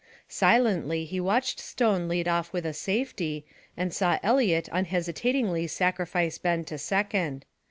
[0.29, 3.45] Silently he watched Stone lead off with a safety,
[3.77, 7.45] and saw Eliot unhesitatingly sacrifice Ben to second.